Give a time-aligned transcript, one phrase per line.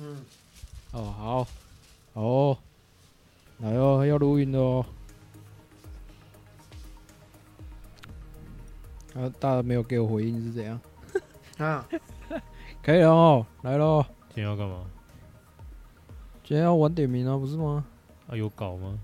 [0.00, 0.16] 嗯，
[0.92, 1.46] 哦，好，
[2.14, 2.58] 好，
[3.58, 4.84] 来哦，要录音哦。
[9.14, 10.80] 啊，大家没有给我回应是怎样？
[11.58, 11.86] 啊，
[12.82, 14.04] 可以了哦，来喽。
[14.34, 14.84] 今天要干嘛？
[16.42, 17.84] 今天要晚点名啊，不是吗？
[18.28, 18.98] 啊，有搞吗？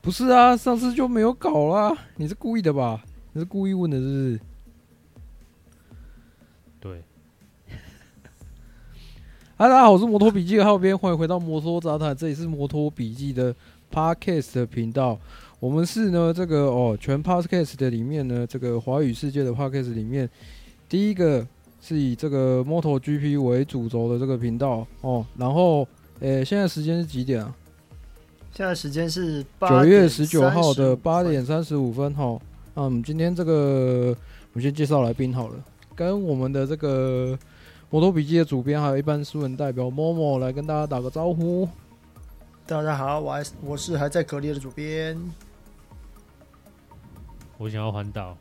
[0.00, 1.96] 不是啊，上次就没有搞啦。
[2.16, 3.04] 你是故意的吧？
[3.32, 4.40] 你是故意问的，是不是？
[6.80, 7.02] 对。
[9.64, 13.56] 嗨，大家好，我是摩托笔记的浩编，欢迎回到摩托杂谈，这里是摩托笔记的
[13.90, 15.18] Podcast 的频道。
[15.58, 20.28] 我们是呢，这个哦，全 Podcast 的里面呢，这个华语世界的 Podcast 里面，
[20.86, 21.46] 第一个
[21.80, 25.24] 是以这个 MotoGP 为主轴的这个频道哦。
[25.38, 25.88] 然后，
[26.20, 27.56] 诶，现在时间是几点啊？
[28.52, 32.38] 现在时间是九月十九号的八点三十五分哈。
[32.74, 34.14] 那我们今天这个，
[34.52, 35.54] 我们先介绍来宾好了，
[35.94, 37.38] 跟我们的这个
[37.94, 41.68] 摩托笔记的主编，还有一般书人代表 Momo 来跟大家打个招呼。
[42.66, 45.16] 大家好，我还我是还在隔离的主编。
[47.56, 48.36] 我想要环岛。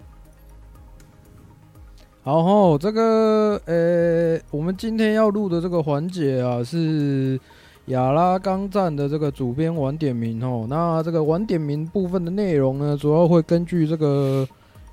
[2.23, 7.39] 好后，这个呃、欸，我们今天要录的这个环节啊，是
[7.85, 10.66] 亚拉冈站的这个主编晚点名哦。
[10.67, 14.47] 那这个晚点名部分的内容呢，主要会根据这个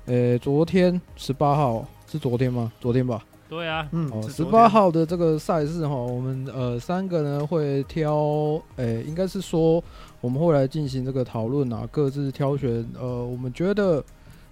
[0.05, 2.71] 呃、欸，昨天十八号是昨天吗？
[2.79, 3.25] 昨天吧。
[3.51, 8.15] 对啊，嗯，哦，十八号的这个赛事哈，我们呃三个呢会挑，
[8.77, 9.83] 诶、欸，应该是说
[10.21, 14.01] 我们会来进行这个讨论啊，各自挑选呃，我们觉得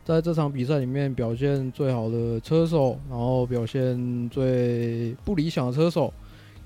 [0.03, 6.13] 在这场比赛里面表现最好的车手，然后表现最不理想的车手，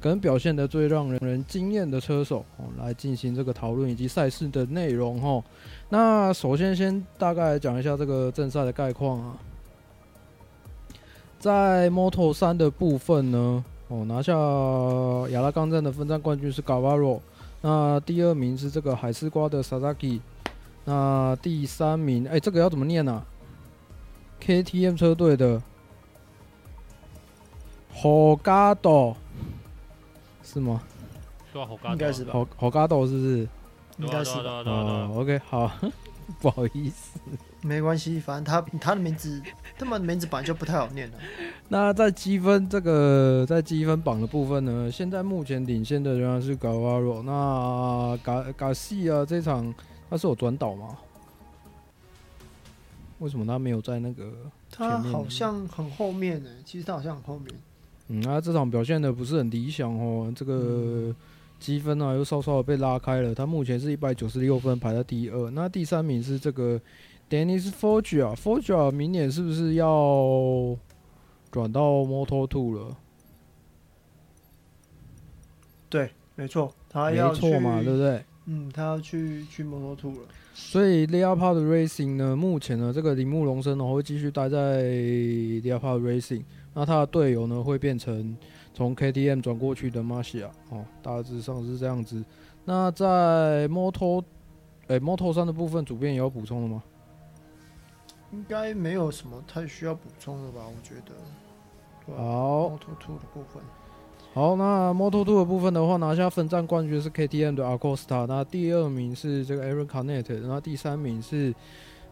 [0.01, 5.43] 跟表现的最让人人惊艳的车手，哦，来进行这个讨论以及赛事的内容哈。
[5.89, 9.37] 那首先先大概讲一下这个正赛的概况啊。
[11.43, 14.31] 在 Moto 三的部分呢，哦，拿下
[15.29, 17.19] 亚拉冈站的分站冠军是 Gavaro，
[17.59, 20.21] 那第二名是这个海丝瓜的 Sasaki，
[20.85, 23.25] 那第三名，哎、欸，这个要怎么念呢、啊
[24.41, 25.61] ？KTM 车队的
[27.93, 29.15] Holgado
[30.41, 30.81] 是吗？
[31.91, 32.33] 应该是吧。
[32.57, 33.49] Holgado 是不是？
[33.97, 34.63] 应该是吧。
[34.65, 35.69] 哦，OK，好，
[36.39, 37.19] 不好意思。
[37.63, 39.41] 没关系，反正他他的名字，
[39.77, 41.17] 他们的名字本来就不太好念了。
[41.69, 47.21] 那在积分这个在积分榜的部分呢，现在目前领先的仍然是 Gavaro。
[47.23, 48.17] 那
[48.53, 49.73] Garcia 这场
[50.09, 50.97] 他是有转导吗？
[53.19, 54.33] 为什么他没有在那个？
[54.69, 56.57] 他好像很后面呢、欸。
[56.65, 57.47] 其实他好像很后面。
[58.09, 60.31] 嗯，他这场表现的不是很理想哦。
[60.35, 61.15] 这个
[61.61, 63.33] 积分啊又稍稍的被拉开了。
[63.33, 65.49] 他目前是一百九十六分，排在第二。
[65.51, 66.77] 那第三名是这个。
[67.33, 70.77] Dennis Foggia，Foggia 明年是不是要
[71.49, 72.95] 转到 Moto Two 了？
[75.89, 78.23] 对，没错，他要去嘛，对不对？
[78.45, 80.27] 嗯，他要去去 Moto2 了。
[80.53, 86.43] 所以 Leopard Racing 呢，目前呢，这个铃木龙生呢会继续待在 Leopard Racing，
[86.75, 88.37] 那他的队友呢会变成
[88.75, 92.23] 从 KTM 转过去的 Marcia 哦，大致上是这样子。
[92.63, 94.23] 那在 Moto，
[94.85, 96.83] 哎，Moto3 的部分，主编也有补充的吗？
[98.33, 100.61] 应该没有什么太需要补充的吧？
[100.65, 102.17] 我觉得。
[102.17, 102.71] 好。
[102.71, 103.61] Moto2 的部分。
[104.33, 111.53] 好，那 Moto2 的部分的话，拿下分站冠军是 KTM 的 Acosta，那第二名是这个 Aaron Canet，那第三名是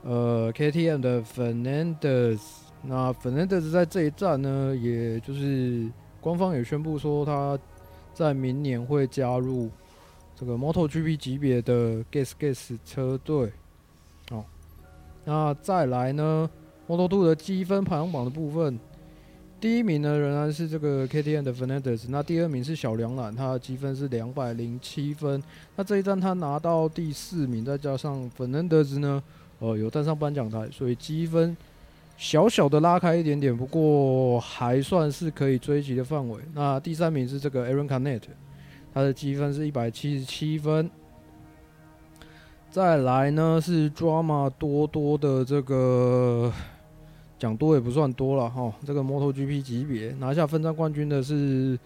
[0.04, 2.40] 呃 KTM 的 Fernandez。
[2.84, 5.90] 那 Fernandez 在这一站呢，也就是
[6.20, 7.58] 官方也宣布说他
[8.14, 9.72] 在明年会加入
[10.36, 13.52] 这个 MotoGP 级别的 Gas Gas 车队。
[15.24, 16.50] 那再来呢
[16.88, 18.80] ，Moto2 的积分排行榜的部分，
[19.60, 25.42] 第一名呢仍然是这个 KTM 的 Fernandez，那第二名是小梁缆，他的积分是两百零七分。
[25.76, 29.22] 那这一站他拿到第四名，再加上 Fernandez 呢，
[29.60, 31.56] 呃，有站上颁奖台，所以积分
[32.18, 36.40] 小小的拉开一点点，不过还算是可以追及的范围。
[36.56, 38.24] 那第三名是这个 Aron Canet，
[38.92, 40.90] 他的积分是一百七十七分。
[42.72, 46.50] 再来呢是 drama 多多的这个
[47.38, 51.78] 讲多也不算多了哈，这个 MotoGP 级别拿下分站冠军的是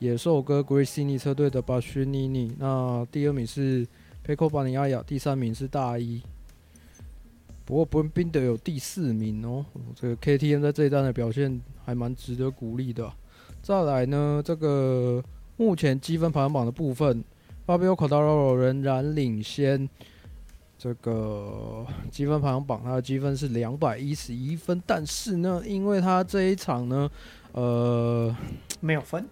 [0.00, 3.86] 野兽哥 Gresini 车队的 Bastianini，那第二名是
[4.26, 6.20] Pecco Bagnaia，第三名是大一。
[7.64, 9.64] 不过不宾德有第四名哦，
[9.94, 13.08] 这个 KTM 在这一站的表现还蛮值得鼓励的。
[13.62, 15.22] 再来呢，这个
[15.56, 17.22] 目前积分排行榜的部分
[17.64, 19.88] ，Fabio Quartararo 仍然领先。
[20.82, 27.08] 这个积分排行榜，他的积分是两百一十一分，但是呢，因为他这一场呢，
[27.52, 28.36] 呃，
[28.80, 29.24] 没有分，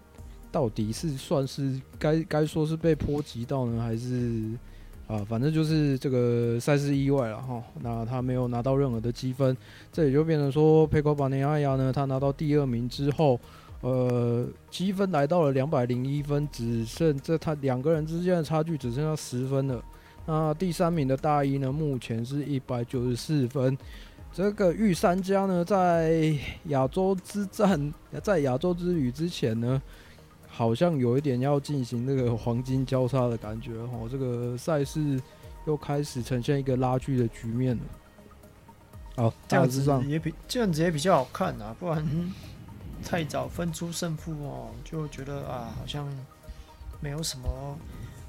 [0.49, 4.49] 到底是算是该该说是被波及到呢，还是
[5.07, 7.61] 啊，反正就是这个赛事意外了哈。
[7.81, 9.57] 那他没有拿到任何的积分，
[9.91, 13.37] 这也就变成说佩科巴尼亚亚呢，他拿到第二名之后，
[13.81, 19.83] 呃，积分来到了两百零一分，只剩这他两个人之间的差距只剩下十分了。
[20.25, 23.77] 那第三名的大一呢，目前是一百九十四分。
[24.33, 26.33] 这个御三家呢，在
[26.65, 29.81] 亚洲之战， 在亚洲之旅之前呢，
[30.47, 34.07] 好像有一点要进行那个黄金交叉的感觉哦。
[34.09, 35.21] 这个赛事
[35.65, 37.83] 又开始呈现一个拉锯的局面了。
[39.17, 42.31] 好，这样子也比这样子也比较好看啊，不然
[43.03, 46.07] 太早分出胜负哦，就觉得啊，好像
[47.01, 47.77] 没有什么。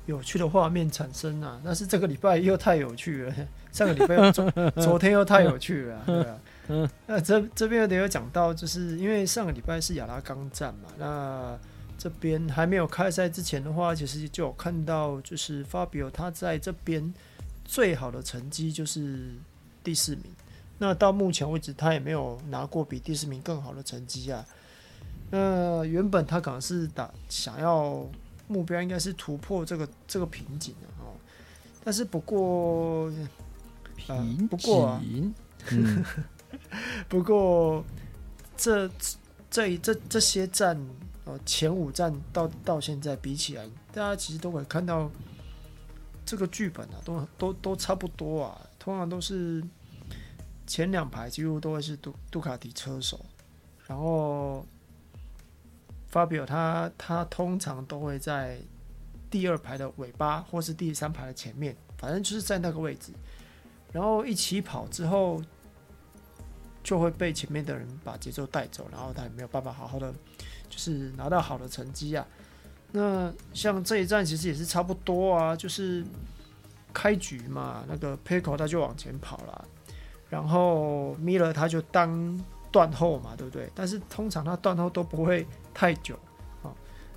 [0.06, 1.60] 有趣的画面产生啊！
[1.64, 3.34] 但是这个礼拜又太有趣了，
[3.70, 4.50] 上个礼拜又昨
[4.82, 6.90] 昨天又太有趣了，对啊。
[7.06, 11.56] 那这这边有点有讲到，就是因为上个礼拜是亚拉冈站嘛，那
[11.96, 17.14] 这边还没有开赛之前的话，其实就有看到，就是 Fabio 他在这边
[17.64, 19.30] 最好的成绩就是
[19.84, 20.24] 第四名。
[20.78, 24.44] 那到目前为止，他也没有拿过比第四名更好的成绩啊。
[25.30, 28.04] 那原本他可能是打想要。
[28.52, 31.16] 目标应该是突破这个这个瓶颈的哦，
[31.82, 33.10] 但是不过
[34.50, 35.00] 不过啊，
[35.72, 36.04] 嗯、
[37.08, 37.82] 不过
[38.56, 38.86] 这
[39.50, 40.76] 这这这些站
[41.24, 45.10] 哦，前五站到到现在比起来，大家其实都可以看到
[46.26, 49.64] 这个剧本啊，都都都差不多啊，通常都是
[50.66, 53.18] 前两排几乎都会是杜杜卡迪车手，
[53.86, 54.66] 然后。
[56.12, 58.58] Fabio 他他通常都会在
[59.30, 63.12] 第二排的尾巴，或是第三排的前面，反正就是在那个位置。
[63.92, 65.42] 然后一起跑之后，
[66.82, 70.12] 就会被前面的人把节奏带走，然后他也没有办法好好的
[70.68, 72.26] 就是拿到好的成绩啊。
[72.90, 76.04] 那像这一站其实也是差不多啊，就是
[76.92, 79.64] 开局嘛，那个 Pecco 他就往前跑了，
[80.28, 82.38] 然后 Miller 他就当。
[82.72, 83.70] 断后嘛，对不对？
[83.74, 86.18] 但是通常他断后都不会太久，
[86.62, 86.72] 哦，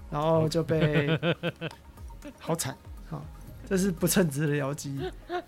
[0.09, 1.19] 然后就被
[2.39, 2.75] 好惨，
[3.09, 3.23] 好，
[3.67, 4.99] 这是不称职的僚机，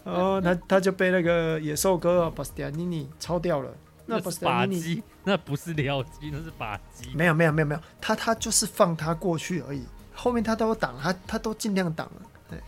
[0.03, 3.73] 然后他他就被那个野兽哥巴斯蒂安尼尼超掉了。
[4.05, 7.09] 那巴斯蒂安尼尼那不是僚机，那是靶机。
[7.13, 9.83] 没有没有没有没有，他他就是放他过去而已，
[10.13, 12.21] 后面他都挡，他他都尽量挡了。
[12.49, 12.59] 对，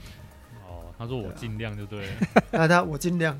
[0.67, 2.13] 哦，他说我尽量就对了，
[2.51, 3.39] 那 他我尽量，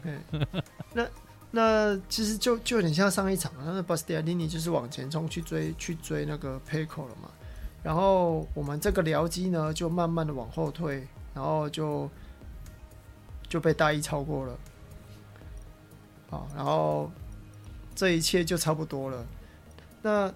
[0.94, 1.06] 那。
[1.52, 7.32] 那其实就就有点像上一场，那 b u s t i a n i n i 就是往前冲去追去追那个 Pecco 了嘛，
[7.82, 12.08] 然后我们这个僚机呢就慢慢的往后退，然后就
[13.48, 14.58] 就被大一超过了，
[16.30, 17.10] 好，然后
[17.96, 19.26] 这一切就差不多了。
[20.04, 20.32] 那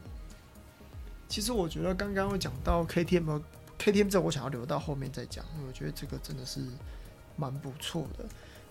[1.30, 6.60] 其实我觉得刚刚我讲到 KTM，KTM 这我想要留到后面再讲，因为我觉得这个真的是
[7.36, 8.26] 蛮不错的。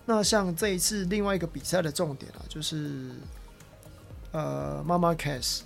[0.05, 3.09] 那像这一次另外一个比赛的重点啊，就是
[4.31, 5.61] 呃，Marc Marquez，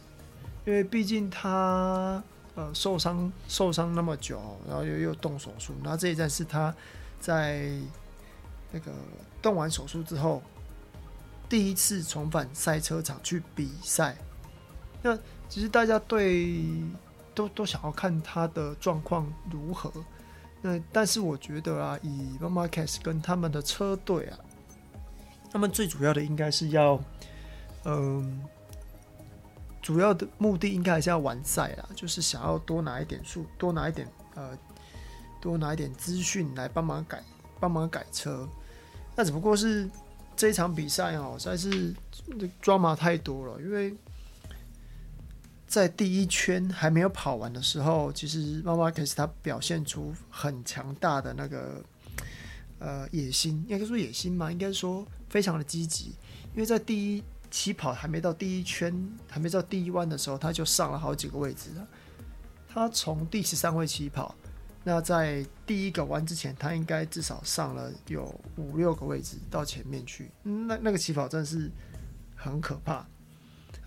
[0.64, 2.24] 因为毕竟他
[2.54, 6.74] 呃受伤受伤那么久，然后又又动手术，那这一站是他
[7.20, 7.72] 在
[8.72, 8.92] 那个
[9.42, 10.44] 动完手术之后
[11.50, 14.16] 第一次重返赛车场去比赛。
[15.02, 15.18] 那
[15.50, 16.64] 其实大家对
[17.34, 19.92] 都都想要看他的状况如何。
[20.62, 24.40] 那但是我觉得啊，以 Marquez 跟他们的车队啊，
[25.52, 27.00] 他们最主要的应该是要，
[27.86, 28.42] 嗯，
[29.82, 34.58] 主要的目的应该还是要完赛啦，就是想要多拿一点数，多拿一点呃，
[35.40, 37.24] 多拿一点资讯来帮忙改，
[37.60, 38.48] 帮忙改车。
[39.16, 39.90] 那只不过是
[40.36, 41.94] 这一场比赛哦，实在是
[42.62, 43.96] 抓马太多了，因为。
[45.68, 51.84] 在第一圈还没有跑完的时候，其实妈妈开始他表现出很强大的那个
[52.80, 56.16] 呃野心，应该说野心嘛，应该说非常的积极。
[56.54, 58.94] 因为在第一起跑还没到第一圈，
[59.30, 61.86] 还没到第一弯的时候，他就上了好几个位置了。
[62.70, 64.34] 他从第十三位起跑，
[64.86, 70.32] 那在第一个弯之前，他应该至少上了有五六个位置到前面去。
[70.44, 71.70] 那那个起跑真的是
[72.36, 73.06] 很可怕。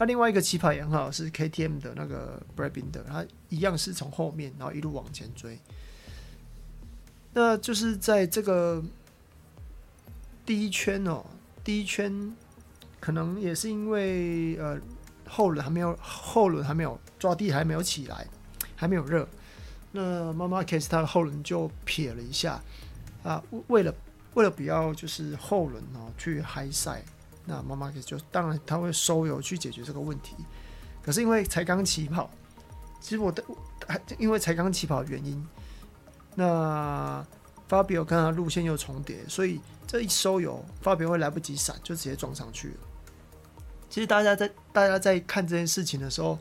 [0.01, 5.59] 那另外一个起跑也很好，是 KTM 的那个 Brad Binder，他一样是从后面，然后一路往前追。
[7.35, 8.83] 那就是在这个
[10.47, 11.23] 第一圈哦，
[11.63, 12.35] 第一圈
[12.99, 14.81] 可能也是因为呃
[15.29, 18.27] 后轮还没有后轮还没有抓地还没有起来，
[18.75, 19.29] 还没有热。
[19.93, 22.59] 那 Marc Marquez 他的后轮就撇了一下
[23.23, 23.95] 啊，为了
[24.33, 27.05] 为了不要就是后轮哦去嗨赛。
[27.47, 30.37] 那 Marc Marquez 就当然他会收油去解决这个问题，
[31.03, 32.31] 可是因为才刚起跑，
[33.01, 33.43] 其实我的
[33.87, 35.47] 还因为才刚起跑的原因，
[36.37, 37.27] 那
[37.69, 42.75] Fabio 跟他路线又重叠，所以这一收油，Fabio 会来不及闪，就直接撞上去了。
[43.89, 46.39] 其实大家在大家在看这件事情的时候，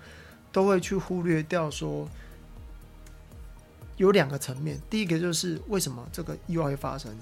[0.51, 2.07] 都会去忽略掉说，
[3.97, 4.79] 有两个层面。
[4.89, 7.15] 第一个就是为什么这个意外会发生？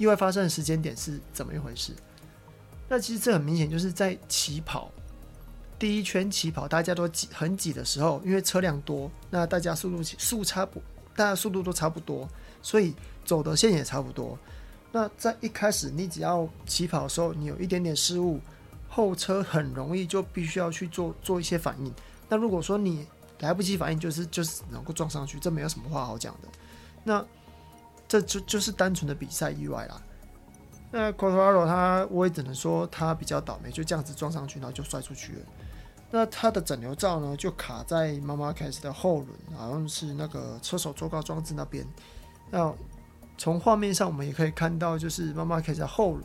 [0.00, 1.92] 意外发生的时间点是怎么一回事？
[2.88, 4.90] 那其实这很明显就是在起跑
[5.78, 10.82] 第一圈起跑，大家都挤很挤的时候，因为车辆多，那大家速度速差不，
[11.14, 12.26] 大家速度都差不多，
[12.62, 12.94] 所以
[13.26, 14.38] 走的线也差不多。
[14.90, 18.40] 那在一开始，你只要起跑的时候，你有一点点失误，
[18.88, 21.92] 后车很容易就必须要去做做一些反应。
[22.26, 23.06] 那如果说你
[23.40, 26.48] 来不及反应，就是就是能够撞上去，这没有什么话好讲的。
[27.04, 27.24] 那
[28.10, 30.02] 这就就是单纯的比赛意外啦。
[30.90, 35.38] 那 Quartaro 他，我也只能说他比较倒霉，就这样子撞上去，然后就摔出去了。
[36.10, 41.86] 那他的整流罩呢，就卡在 Marquez 的后轮，好像是那个车手坐高装置那边。
[42.50, 42.74] 那
[43.38, 46.18] 从画面上，我们也可以看到，就是妈妈开始在后，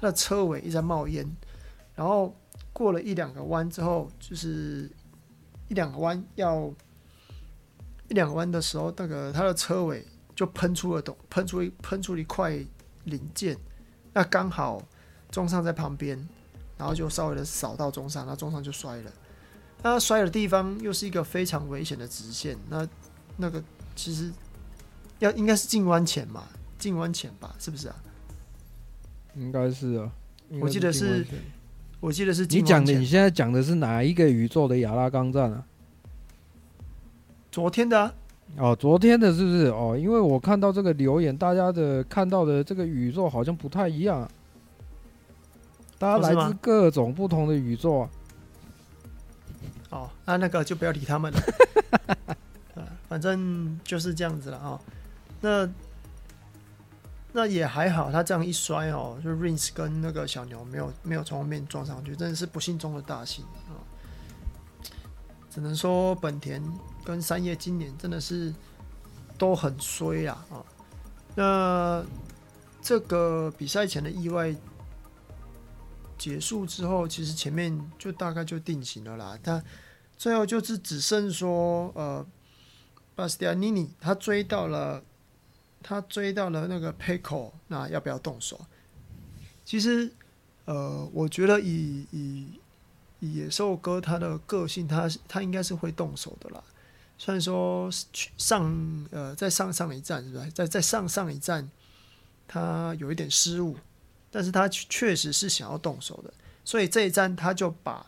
[0.00, 1.28] 它的车尾一直在冒烟，
[1.96, 2.32] 然后
[2.72, 4.88] 过了一两个弯之后，就是
[5.66, 6.72] 一两个弯要
[8.08, 12.58] 一两个弯的时候，那个它的车尾就喷出了东，喷出一喷出一块
[13.04, 13.56] 零件，
[14.12, 14.82] 那刚好
[15.30, 16.16] 中上在旁边，
[16.78, 19.12] 然后就稍微的扫到中上，那中上就摔了。
[19.82, 22.88] 那摔的地方又是一个非常危险的直线，那
[23.36, 23.62] 那个
[23.96, 24.32] 其实
[25.18, 26.44] 要应该是进弯前嘛。
[26.78, 27.94] 进弯前吧，是不是啊？
[29.36, 30.10] 应该是啊，
[30.60, 31.24] 我记得是，
[32.00, 32.44] 我记得是。
[32.46, 35.64] 你讲的，你现在讲的是哪一个宇宙的亚拉冈站啊？
[37.52, 38.14] 昨天的啊。
[38.58, 39.66] 哦，昨天的是不是？
[39.66, 44.30] 哦，因为我看到这个留言，大家的看到的这个宇宙好像不太一样啊。
[45.98, 48.10] 大家来自各种不同的宇宙啊。
[49.90, 51.40] 哦，那那个就不要理他们了。
[53.08, 54.80] 反正就是这样子了啊。
[55.40, 55.68] 那。
[57.34, 63.80] 那也还好，他这样一摔哦，就 Rins 跟那个小牛没有没有从后面撞上去，真的是不幸中的大幸啊！
[65.48, 66.62] 只能说本田
[67.04, 68.54] 跟三叶今年真的是
[69.38, 70.46] 都很衰啊！
[70.50, 70.64] 啊，
[71.34, 72.04] 那
[72.80, 74.54] 这个比赛前的意外
[76.18, 79.38] 结束之后，其实前面就大概就定型了啦。
[79.42, 79.62] 他
[80.16, 82.26] 最后就是只剩说，呃，
[83.14, 85.02] 巴斯蒂亚尼尼他追到了。
[85.84, 88.56] 他追到了那个 p e c o 那要不要动手？
[89.64, 90.12] 其实，
[90.64, 92.46] 呃，我觉得以以
[93.18, 96.62] 以野兽哥他的个性，他他应该是会动手的啦。
[97.24, 97.88] 虽然说
[98.36, 101.70] 上呃在上上一站是不是在在上上一站
[102.48, 103.76] 他有一点失误，
[104.28, 106.34] 但是他确实是想要动手的。
[106.64, 108.04] 所以这一站他就把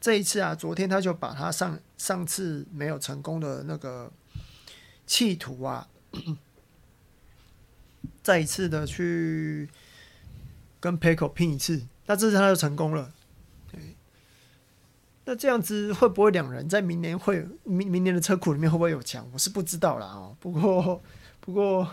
[0.00, 4.12] 这一次啊，昨天他就把他上上次没有成功的那个
[5.08, 5.88] 企图啊。
[8.22, 9.68] 再一次的去
[10.78, 13.12] 跟 Pecco 拼一次，那这次他就成功了。
[15.24, 19.26] 那这样子会不会两人在明年会明明年的车库里面会不会有墙？
[19.32, 20.36] 我是不知道啦哦。
[20.40, 21.00] 不过
[21.40, 21.88] 不过，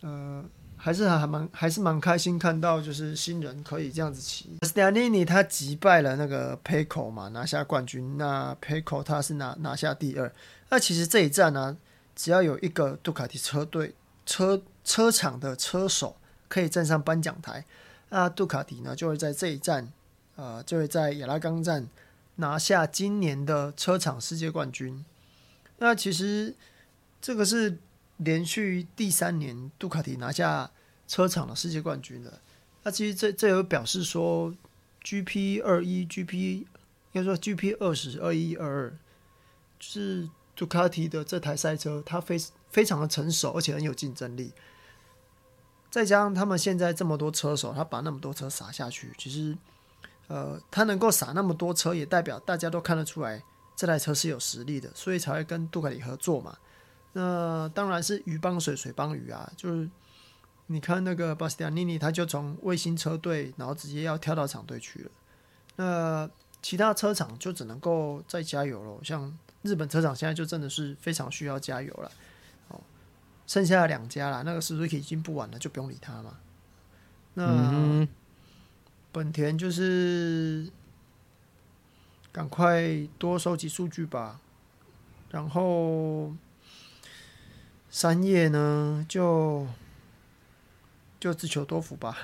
[0.00, 0.44] 呃，
[0.76, 4.56] 还是还蛮还是蛮开心看到就是新人可以这样子骑。
[4.60, 8.16] Bastianini 他击败了那个 p e c o 嘛，拿下冠军。
[8.16, 10.32] 那 Pecco 他是拿拿下第二。
[10.70, 11.76] 那其实这一站呢、
[12.14, 13.94] 只要有一个杜卡迪车队
[14.26, 14.62] 车。
[14.86, 16.14] 车厂的车手
[16.46, 17.64] 可以站上颁奖台，
[18.10, 19.90] 那杜卡迪呢就会在这一站，
[20.36, 21.88] 呃，就会在亚拉冈站
[22.36, 25.04] 拿下今年的车厂世界冠军。
[25.78, 26.54] 那其实
[27.20, 27.78] 这个是
[28.16, 30.70] 连续第三年杜卡迪拿下
[31.06, 32.40] 车厂的世界冠军的。
[32.82, 34.54] 那其实这这有表示说
[35.02, 36.66] ，GP 二一、GP
[37.12, 38.98] 应该说 GP 二十二一二二，
[39.80, 42.36] 是杜卡迪的这台赛车，它非
[42.68, 44.52] 非常的成熟，而且很有竞争力。
[45.90, 49.56] 再加上他们现在这么多车手，他把那么多车撒下去，其实，
[50.28, 53.42] 呃，他能够撒那么多车，也代表大家都看得出来
[53.76, 56.56] 这台车是有实力的，所以才会跟杜卡迪合作嘛。
[57.12, 59.50] 那当然是鱼帮水，水帮鱼啊。
[59.56, 59.88] 就是
[60.66, 65.10] 你看那个巴斯蒂亚尼尼，他就从卫星车队，然后直接要跳到厂队去了。
[65.76, 66.30] 那
[66.62, 72.10] 其他车厂就只能够再加油了，像日本车厂现在就真的是非常需要加油了。
[72.68, 72.80] 哦
[73.46, 76.38] 剩下两家啦，那个 Suzuki 已经不玩了，就不用理他嘛。
[77.34, 78.08] 那
[79.14, 80.66] 本田就是
[82.32, 84.40] 赶快多收集数据吧，
[85.30, 86.34] 然后
[87.88, 89.68] 三叶呢就
[91.20, 92.18] 就自求多福吧。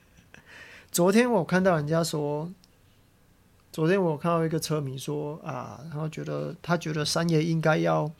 [0.92, 2.52] 昨天我看到人家说，
[3.72, 8.12] 昨天我看到一个车迷说啊，然后觉得他觉得三叶应该要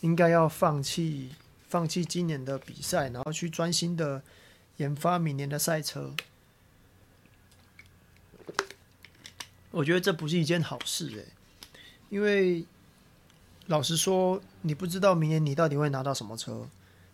[0.00, 1.32] 应该要放弃
[1.68, 4.22] 放弃今年的比赛，然后去专心的
[4.78, 6.14] 研发明年的赛车。
[9.76, 11.26] 我觉得这不是一件好事诶，
[12.08, 12.64] 因为
[13.66, 16.66] 老实说，你不知道明年你到底会拿到什么车。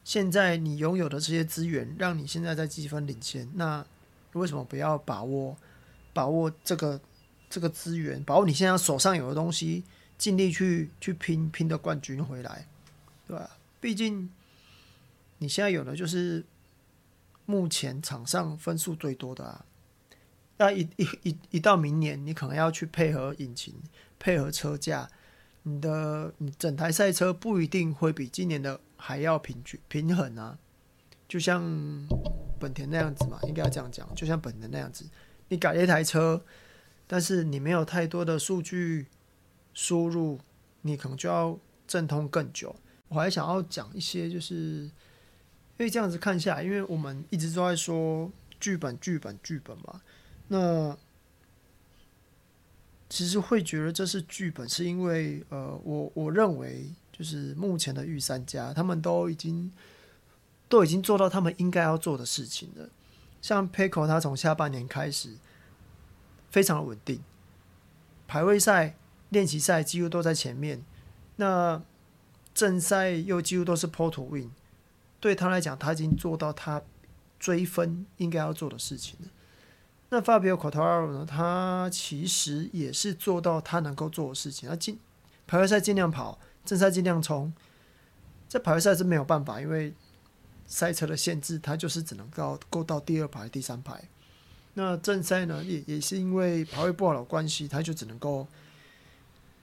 [0.04, 3.84] 现在你拥有的这些资源，让你现在在积分领先，那
[4.34, 5.56] 为什么不要把握
[6.12, 7.00] 把握这个
[7.50, 9.82] 这个资源，把握你现在手上有的东西，
[10.16, 12.68] 尽力去去拼拼的冠军回来，
[13.26, 13.50] 对吧？
[13.80, 14.30] 毕竟
[15.38, 16.44] 你现在有的就是
[17.44, 19.64] 目前场上分数最多的啊。
[20.62, 23.74] 那一一一一到明年，你可能要去配合引擎、
[24.16, 25.10] 配合车架，
[25.64, 30.56] 你的你整台赛车不一定会比今年的还要平均平衡啊。
[31.28, 31.60] 就像
[32.60, 35.04] 本田那样子嘛，应该要这样讲，就像本田那样子，
[35.48, 36.44] 你改了一台车，
[37.08, 39.08] 但是你没有太多的数据
[39.74, 40.38] 输入，
[40.82, 42.76] 你可能就要阵痛更久。
[43.08, 44.92] 我还想要讲一些，就是因
[45.78, 50.00] 为这样子看下来，因为我们一直都在说剧本、剧本、剧本嘛。
[50.52, 50.94] 那
[53.08, 59.72] 其实会觉得这是剧本，是因为呃，我我认为就是目前的御三家，他们都已经
[60.68, 62.90] 都已经做到他们应该要做的事情了。
[63.40, 65.38] 像 p e c o 他从下半年开始
[66.50, 67.22] 非常稳定，
[68.28, 68.94] 排位赛、
[69.30, 70.84] 练习赛几乎都在前面，
[71.36, 71.82] 那
[72.52, 74.50] 正赛又几乎都是 Pole to Win，
[75.18, 76.82] 对他来讲，他已经做到他
[77.40, 79.28] 追分应该要做的事情了。
[80.14, 81.24] 那 Fabio Quartararo 呢？
[81.26, 84.68] 他其实也是做到他能够做的事情。
[84.68, 85.00] 他尽
[85.46, 87.50] 排位赛尽量跑，正赛尽量冲。
[88.46, 89.94] 在排位赛是没有办法，因为
[90.66, 94.04] 赛车的限制，他就是只能够够到第二排、第三排。
[94.74, 98.46] 那正赛呢，也也是因为排位不好的关系，他就只能够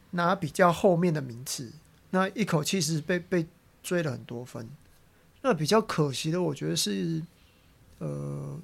[0.09, 1.71] 拿比较后面的名次。
[2.09, 3.45] 那一口气是被被
[3.83, 4.67] 追了很多分。
[5.43, 7.21] 那比较可惜的，我觉得是
[7.99, 8.59] 呃。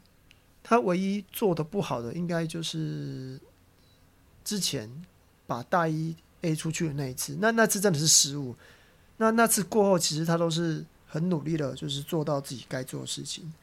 [0.67, 3.39] 他唯一做的不好的，应该就是
[4.43, 4.89] 之前
[5.45, 7.37] 把大一 A 出去的那一次。
[7.39, 8.55] 那那次真的是失误。
[9.17, 13.53] 那那次过后，其实他都是很努力的，就是做到自己该做的事情。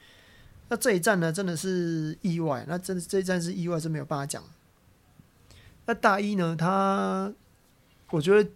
[0.68, 2.64] 那这一站呢，真的是意外。
[2.68, 4.40] 那真的这一站是意外，是没有办法讲。
[5.86, 7.32] 那大一呢，他
[8.10, 8.48] 我觉得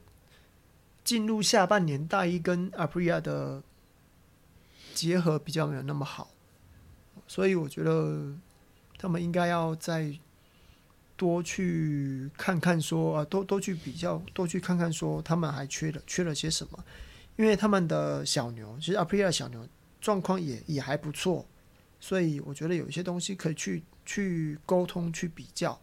[1.03, 3.61] 进入下半年，大一跟 Aprilia 的
[4.95, 6.31] 结合比较没有那么好。
[7.29, 8.33] 所以我觉得
[8.99, 10.13] 他们应该要再
[11.17, 16.85] 多去看看，说啊，多多去比较，多去看看，说他们还缺了缺了些什么。
[17.37, 19.67] 因为他们的小牛，其实 UPR 小牛
[20.01, 21.45] 状况也也还不错，
[22.01, 25.79] 所以我觉得有一些东西可以去去沟通去比较。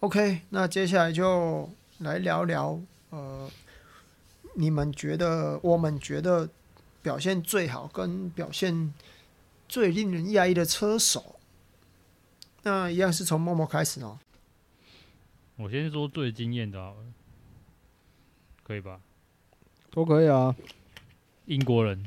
[0.00, 2.78] OK，那接下来就来聊聊，
[3.10, 3.50] 呃，
[4.54, 6.48] 你们觉得，我们觉得。
[7.06, 8.92] 表现最好跟表现
[9.68, 11.38] 最令人讶异的车手，
[12.64, 14.18] 那一样是从默默开始哦。
[15.54, 17.04] 我先说最惊艳的好了，
[18.64, 19.00] 可以吧？
[19.92, 20.56] 都可以啊。
[21.44, 22.04] 英国人，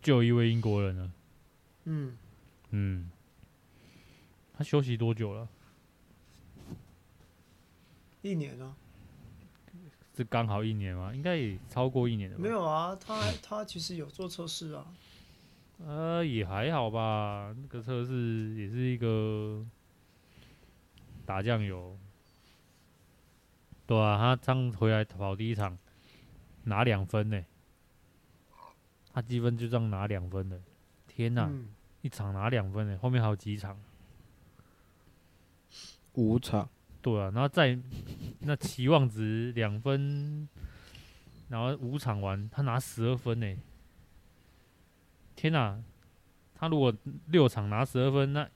[0.00, 1.10] 就一位英国人了。
[1.82, 2.16] 嗯
[2.70, 3.10] 嗯，
[4.56, 5.48] 他休息多久了？
[8.22, 8.76] 一年了。
[10.16, 11.12] 是刚好一年吗？
[11.14, 12.38] 应该也超过一年了。
[12.38, 14.86] 没有啊，他他其实有做测试啊。
[15.84, 17.52] 呃，也还好吧。
[17.60, 19.66] 那个测试也是一个
[21.26, 21.98] 打酱油。
[23.86, 25.76] 对啊，他刚回来跑第一场
[26.62, 27.44] 拿两分呢。
[29.12, 30.60] 他积分就这样拿两分的。
[31.08, 31.68] 天哪，嗯、
[32.02, 33.76] 一场拿两分呢，后面还有几场？
[36.14, 36.68] 五场。
[37.04, 37.78] 对啊，然后再
[38.40, 40.48] 那期望值两分，
[41.50, 43.56] 然后五场完他拿十二分呢！
[45.36, 45.78] 天哪，
[46.54, 46.90] 他如果
[47.26, 48.48] 六场拿十二分，那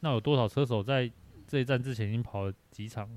[0.00, 1.10] 那有多少车手在
[1.48, 3.08] 这一站之前已经跑了几场，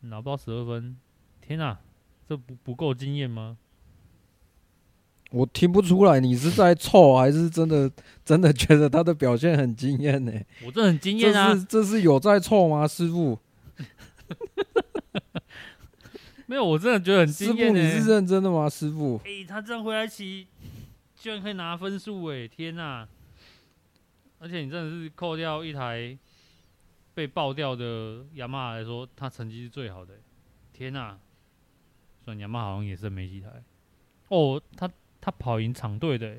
[0.00, 0.98] 拿不到十二分？
[1.42, 1.78] 天哪，
[2.26, 3.58] 这不不够惊艳吗？
[5.30, 7.90] 我听不出来你是在臭还是真的
[8.24, 10.32] 真的觉得他的表现很惊艳呢？
[10.64, 11.54] 我这很惊艳啊！
[11.54, 13.38] 这是这是有在臭吗，师傅？
[16.46, 17.68] 没有，我真的觉得很惊艳。
[17.68, 19.20] 师傅，你是认真的吗，师傅？
[19.24, 20.48] 哎、欸，他这样回来骑，
[21.16, 22.48] 居然可以拿分数哎！
[22.48, 23.06] 天哪！
[24.40, 26.18] 而且你真的是扣掉一台
[27.14, 30.14] 被爆掉的雅马哈来说，他成绩是最好的。
[30.72, 31.16] 天哪！
[32.24, 33.48] 算雅马好像也是没几台。
[34.28, 34.90] 哦，他。
[35.20, 36.36] 他跑赢场队的，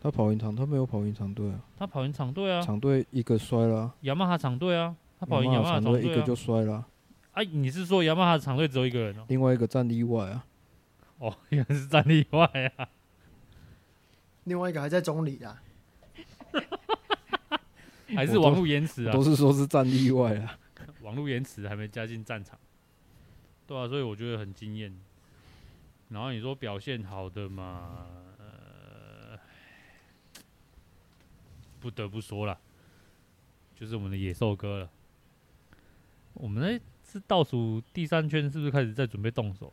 [0.00, 1.60] 他跑赢场，他没有跑赢场队啊。
[1.76, 2.62] 他跑赢场队啊。
[2.62, 3.94] 场队一个摔了、啊。
[4.00, 6.88] 雅马哈场队啊，他跑赢雅马哈场队、啊、一个就摔了、啊。
[7.32, 9.24] 哎、啊，你是说雅马哈场队只有一个人哦？
[9.28, 10.46] 另外一个站例外啊。
[11.18, 12.88] 哦， 原来是站例外啊。
[14.44, 15.62] 另外一个还在中里啊。
[18.14, 19.12] 还是网络延迟啊？
[19.12, 20.58] 都是说是站例外啊。
[21.02, 22.58] 网络延迟还没加进战场。
[23.66, 24.98] 对啊，所以我觉得很惊艳。
[26.10, 28.06] 然后你说表现好的嘛，
[28.38, 29.38] 呃，
[31.78, 32.58] 不得不说了，
[33.74, 34.90] 就是我们的野兽哥了。
[36.32, 39.72] 我们那是倒数第三圈，是不是开始在准备动手？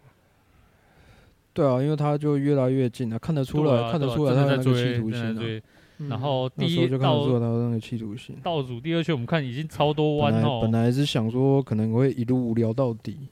[1.53, 5.61] 对啊，因为他就越来越近了，看得出来，啊、看得出来他的那个企图心、啊。
[6.09, 8.37] 然后第一就看得出来他的那个企图心。
[8.43, 10.59] 倒数第二圈，我们看已经超多弯哦。
[10.61, 13.29] 本来是想说可能会一路聊到底。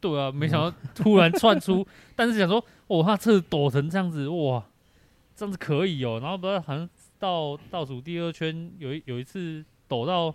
[0.00, 4.64] 对啊，没想到突然窜出， 但是想说，哦，他车子抖成这样子，哇，
[5.34, 6.18] 这样子可以哦。
[6.22, 10.32] 然后不知道好像到倒数第二圈，有一有一次抖到，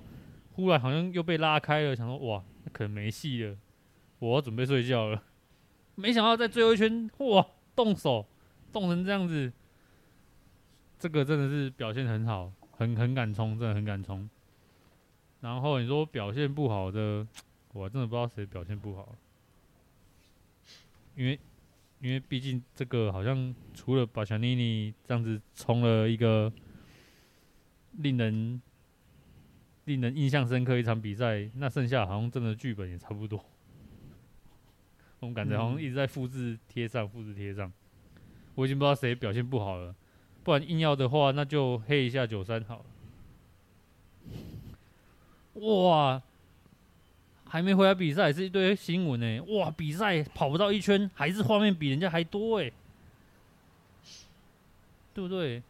[0.54, 3.56] 忽然好像又被拉开了，想说，哇，可能没戏了，
[4.19, 5.23] 我要准备睡觉了。
[5.95, 7.45] 没想到在最后一圈，哇，
[7.76, 8.26] 动手
[8.73, 9.54] 动成这样子，
[10.99, 14.30] 这个真的是表现很好，很很敢冲，真的很敢冲。
[15.39, 17.26] 然后你说表现不好的，
[17.73, 19.15] 我真的不知道谁表现不好。
[21.15, 21.39] 因为，
[21.99, 26.52] 因为毕竟这个好像除了把小妮妮这样子冲了一个
[27.99, 28.62] 令人
[29.86, 33.43] 令人印象深刻一场比赛，那剩下好像真的剧本也差不多。
[35.19, 37.71] 我们感觉好像一直在复制贴上，复制贴上。
[38.56, 39.95] 我已经不知道谁表现不好了，
[40.43, 42.86] 不然硬要的话，那就黑一下九三好了。
[45.62, 46.21] 哇！
[47.54, 49.39] 还没回来比赛，是一堆新闻呢。
[49.42, 52.72] 哇，比赛跑不到一圈，还是画面比人家还多哎，
[55.13, 55.62] 对不对？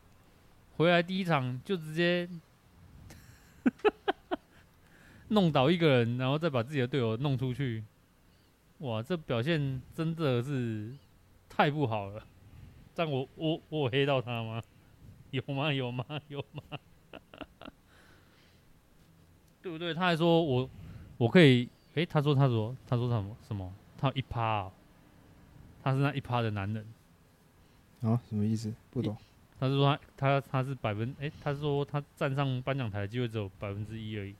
[0.77, 2.29] 回来第一场就直接
[5.27, 7.83] 弄倒一个人，然后再把自己的队友弄出去。
[8.77, 10.89] 哇，这表现真的是
[11.49, 12.25] 太不好了。
[12.95, 14.63] 但我我我有黑到他吗？
[15.31, 15.73] 有吗？
[15.73, 16.05] 有吗？
[16.29, 16.63] 有吗？
[19.61, 19.93] 对不对？
[19.93, 20.69] 他还说我。
[21.15, 23.35] 我可以，诶、欸，他说，他说，他说什么？
[23.47, 23.71] 什么？
[23.97, 24.71] 他有一趴、哦，
[25.83, 26.85] 他是那一趴的男人
[28.01, 28.19] 啊？
[28.27, 28.73] 什么意思？
[28.89, 29.15] 不懂。
[29.59, 34.35] 他是说他他他是百分，诶、他是说他站上颁奖台的机会只有百分之一而已。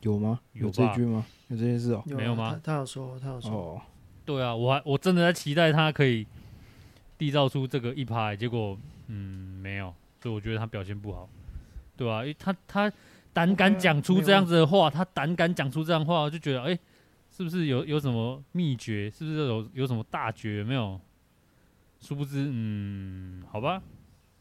[0.00, 0.40] 有吗？
[0.52, 1.24] 有这句吗？
[1.46, 2.14] 有这件事哦、喔？
[2.16, 2.60] 没有吗？
[2.64, 3.50] 他，他有说，他有说。
[3.52, 3.82] 哦。
[4.24, 6.26] 对啊，我还我真的在期待他可以
[7.18, 8.76] 缔造出这个一趴、欸，结果
[9.06, 11.28] 嗯没有，所以我觉得他表现不好，
[11.96, 12.20] 对吧、啊？
[12.22, 12.92] 因为他他。
[13.32, 16.80] 胆敢讲出这样子的话，他胆敢讲出这样的话，我就觉得，哎、欸，
[17.30, 19.10] 是不是有有什么秘诀？
[19.10, 20.58] 是不是有有什么大绝？
[20.58, 21.00] 有没有？
[22.00, 23.82] 殊不知，嗯，好吧，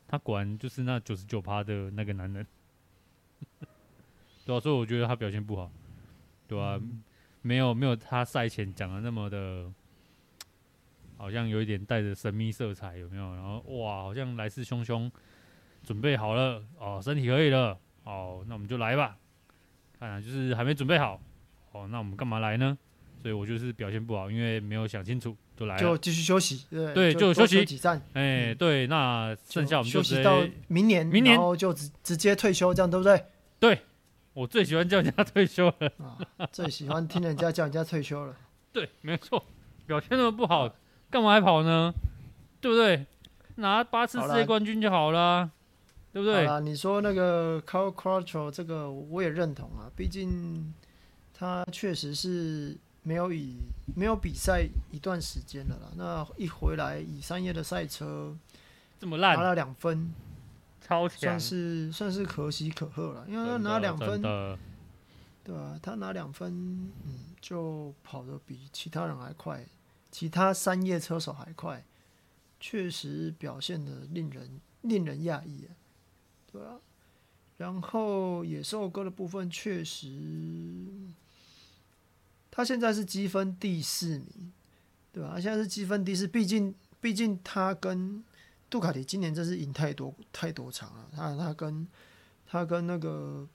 [0.07, 2.45] 他果然就是那九十九趴的那个男人，
[4.45, 5.71] 对啊，所以我觉得他表现不好，
[6.47, 7.03] 对吧、啊嗯？
[7.43, 9.71] 没有没有他赛前讲的那么的，
[11.17, 13.35] 好像有一点带着神秘色彩，有没有？
[13.35, 15.09] 然后哇，好像来势汹汹，
[15.83, 17.79] 准备好了哦，身体可以了。
[18.03, 19.17] 好，那我们就来吧。
[19.99, 21.21] 看来就是还没准备好。
[21.71, 22.77] 哦，那我们干嘛来呢？
[23.21, 25.81] 所以我就是表现不好，因为没有想清楚就来了。
[25.81, 26.65] 就继续休息。
[26.71, 28.01] 对，对就，就休息几站。
[28.13, 33.23] 哎、欸，对，那剩下我们就休息到明年，明年然后就直直接退休，这样对不对？
[33.59, 33.79] 对，
[34.33, 35.91] 我最喜欢叫人家退休了。
[36.37, 38.35] 啊，最喜欢听人家叫人家退休了。
[38.73, 39.45] 对，没错，
[39.85, 40.73] 表现那么不好，
[41.11, 41.93] 干嘛还跑呢？
[42.59, 43.05] 对不对？
[43.57, 45.51] 拿八次世界冠军就好了。
[46.13, 46.45] 对不对？
[46.45, 50.73] 啊，你说那个 Cal Crutchlow 这个我也认同啊，毕竟
[51.33, 53.55] 他确实是没有以
[53.95, 55.91] 没有比赛一段时间了啦。
[55.95, 58.35] 那一回来以三叶的赛车
[58.99, 60.13] 这么烂，拿了两分，
[60.81, 63.25] 超强，算是算是可喜可贺了。
[63.27, 64.21] 因为他拿两分，
[65.43, 66.51] 对啊，他拿两分，
[67.05, 69.65] 嗯，就跑得比其他人还快，
[70.11, 71.83] 其他三叶车手还快，
[72.59, 75.73] 确实表现得令人令人讶异啊。
[76.51, 76.79] 对啊，
[77.57, 80.07] 然后野兽哥的部分确实，
[82.49, 84.51] 他现在是积分第四名，
[85.13, 85.31] 对吧？
[85.35, 88.23] 他现在是积分第四，毕竟毕竟他跟
[88.69, 91.87] 杜卡迪今年真是赢太多太多场了，他他跟
[92.45, 93.47] 他跟那个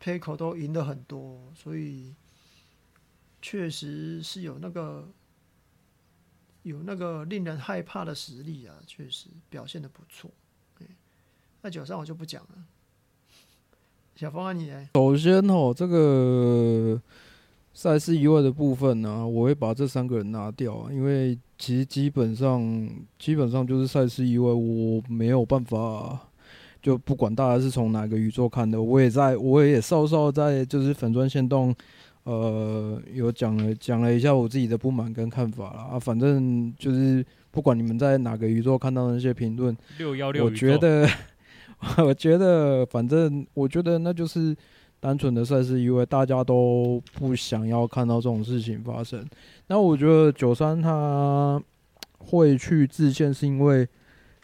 [0.00, 2.14] 佩科都赢了很多，所以
[3.40, 5.08] 确实是有那个
[6.62, 10.30] 有那个令人害怕的实力啊，确实表现的不错。
[11.62, 12.48] 那九三我就不讲了。
[14.14, 14.88] 小峰啊，你呢？
[14.94, 17.00] 首先哦，这个
[17.72, 26.20] 赛事以外的部分呢、啊，我会把这三个人拿掉啊，因为其实基本上基本上就是赛事意外，我没有办法，
[26.82, 31.74] 就不管大家是从哪个宇宙看的，我也在我也稍稍在就是粉砖线动，
[32.24, 41.08] 呃，有讲了讲了一下我自己的不满跟看法啦啊，反正就是不管你们在哪个宇宙看到那些评论，六幺六，我觉得
[42.04, 44.56] 我觉得反正我觉得那就是。
[45.02, 49.20] 单纯的赛事因为，大家都不想要看到这种事情发生。
[49.66, 51.60] 那我觉得九三他
[52.18, 53.84] 会去致歉，是因为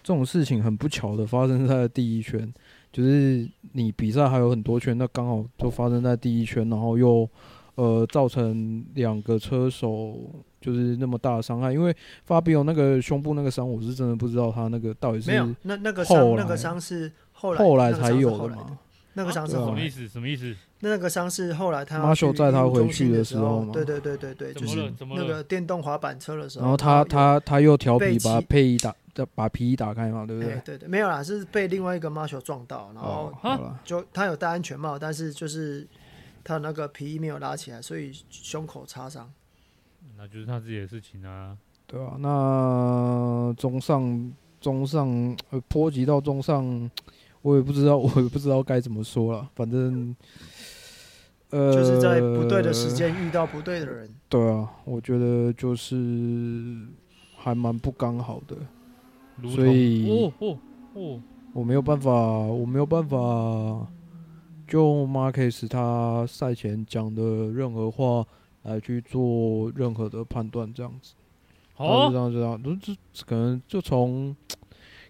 [0.03, 2.53] 这种事情很不巧的发生在第一圈，
[2.90, 7.31] 就是你比赛还有很多圈，那刚好就发生在第一圈，然后又
[7.77, 10.18] 呃造成两个车手
[10.61, 11.72] 就是那么大的伤害。
[11.72, 18.79] 因为法比奥那个胸部那个伤，我是真的不知道他那个到底是没有那那个伤那个伤是后来后来才有的嘛。
[19.14, 20.07] 那个伤是什么意思？
[20.07, 20.55] 什么意思？
[20.79, 26.62] 那个伤是后来他马修载他回去的时候对对对对对，就是那个电动滑板车的时候。
[26.62, 28.94] 然后他他他又调皮把配衣打，
[29.35, 30.53] 把皮衣打开嘛，对不对？
[30.53, 33.35] 对对对，没有啦，是被另外一个马修撞到，然后
[33.83, 35.85] 就他有戴安全帽，但是就是
[36.44, 39.29] 他那个皮衣没有拉起来，所以胸口擦伤。
[40.16, 41.57] 那就是他自己的事情啊。
[41.88, 46.88] 对啊，那中上中上呃波及到中上。
[47.42, 49.48] 我也不知道，我也不知道该怎么说了。
[49.55, 50.14] 反正，
[51.51, 54.09] 呃，就是在不对的时间遇到不对的人。
[54.29, 56.87] 对啊，我觉得就是
[57.37, 58.57] 还蛮不刚好的。
[59.48, 60.59] 所以，哦哦
[60.94, 61.20] 哦，
[61.53, 63.87] 我没有办法，我没有办法，
[64.66, 67.22] 就 Marquez 他赛前讲的
[67.53, 68.27] 任何话
[68.64, 71.14] 来去做任何的判断，这样子。
[71.74, 74.37] 好，这样这样，就就可能就从。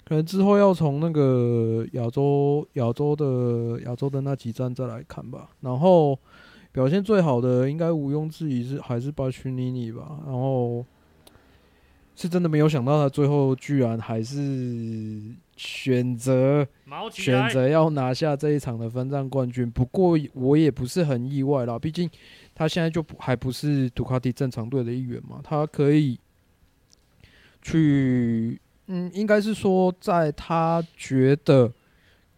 [0.09, 5.51] 可能之后要从那个亚洲、亚洲的亚洲的那几站再来看吧。
[5.61, 6.19] 然后
[6.73, 10.19] 表现最好的应该毋庸置疑是还是巴屈尼尼吧。
[10.25, 10.83] 然后
[12.17, 15.21] 是真的没有想到他最后居然还是
[15.59, 16.67] 选择
[17.13, 19.71] 选择要拿下这一场的分站冠军。
[19.71, 22.09] 不过我也不是很意外啦，毕竟
[22.55, 26.19] 他现在就还不是杜卡迪正常队的一员嘛，他可以
[27.61, 28.59] 去。
[28.91, 31.71] 嗯，应该是说，在他觉得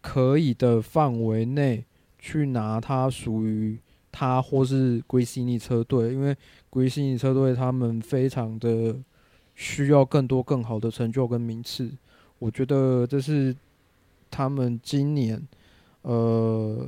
[0.01, 1.85] 可以的范围内
[2.19, 3.79] 去拿他属于
[4.11, 6.35] 他或是圭西尼车队，因为
[6.69, 8.93] 圭西尼车队他们非常的
[9.55, 11.89] 需要更多更好的成就跟名次。
[12.37, 13.55] 我觉得这是
[14.29, 15.41] 他们今年
[16.01, 16.85] 呃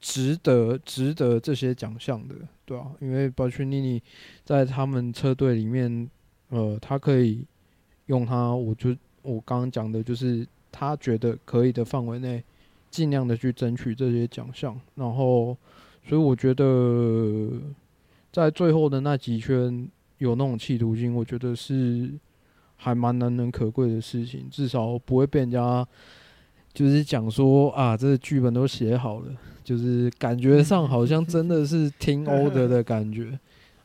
[0.00, 2.34] 值得值得这些奖项的，
[2.66, 4.02] 对啊，因为巴屈尼尼
[4.44, 6.10] 在他们车队里面，
[6.50, 7.46] 呃，他可以。
[8.10, 8.90] 用他，我就
[9.22, 12.42] 我刚刚讲的，就是他觉得可以的范围内，
[12.90, 14.78] 尽量的去争取这些奖项。
[14.96, 15.56] 然后，
[16.04, 17.52] 所以我觉得
[18.32, 22.10] 在最后的那几圈有那种企图心，我觉得是
[22.76, 24.48] 还蛮难能可贵的事情。
[24.50, 25.86] 至少不会被人家
[26.74, 33.26] 就是讲说啊，这个剧本都写好了，就是感觉上好像真的是听 order 的感觉。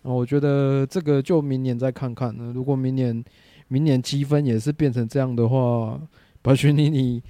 [0.01, 2.51] 然后我觉得这个就明年再看看呢。
[2.55, 3.23] 如果明年。
[3.67, 5.99] 明年积分也是变成这样的话，
[6.41, 7.21] 巴屈尼尼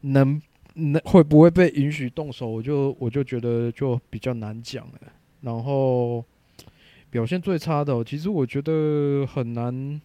[0.00, 0.40] 能
[0.74, 2.48] 能会不会被允许动手？
[2.48, 5.00] 我就我就觉得就比较难讲了。
[5.42, 6.24] 然后
[7.08, 10.00] 表现最差的，其实我觉得很难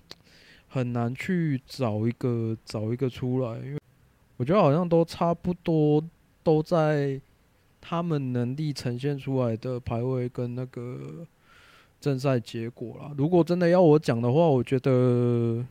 [0.68, 3.80] 很难去找一个找一个出来，因为
[4.38, 6.04] 我觉得好像都差不多，
[6.44, 7.20] 都在
[7.82, 11.26] 他们能力呈现出来的排位跟那个。
[12.02, 15.64] 正赛结果啦，如果真的要我讲的话，我觉得